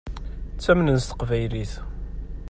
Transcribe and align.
Ttamnen 0.55 0.97
s 0.99 1.05
teqbaylit. 1.05 1.73